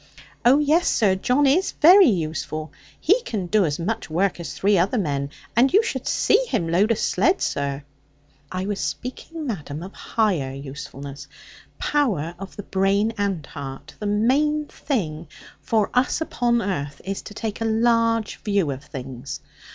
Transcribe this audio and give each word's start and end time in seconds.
'Oh 0.43 0.57
yes, 0.57 0.87
sir, 0.87 1.13
John 1.13 1.45
is 1.45 1.73
very 1.73 2.07
useful. 2.09 2.73
He 2.99 3.21
can 3.21 3.45
do 3.45 3.65
as 3.65 3.77
much 3.77 4.09
work 4.09 4.39
as 4.39 4.51
three 4.51 4.75
other 4.75 4.97
men; 4.97 5.29
and 5.55 5.71
you 5.71 5.83
should 5.83 6.07
see 6.07 6.43
him 6.47 6.67
load 6.67 6.89
a 6.89 6.95
sledd, 6.95 7.39
sir.' 7.39 7.83
'I 8.51 8.65
was 8.65 8.79
speaking, 8.79 9.45
madam, 9.45 9.83
of 9.83 9.93
higher 9.93 10.55
usefulness, 10.55 11.27
power 11.77 12.33
of 12.39 12.55
the 12.55 12.63
brain 12.63 13.13
and 13.15 13.45
heart. 13.45 13.93
The 13.99 14.07
main 14.07 14.65
thing 14.65 15.27
for 15.61 15.91
us 15.93 16.19
upon 16.19 16.63
earth 16.63 16.99
is 17.05 17.21
to 17.21 17.35
take 17.35 17.61
a 17.61 17.65
large 17.65 18.37
view 18.37 18.71
of 18.71 18.83
things. 18.83 19.39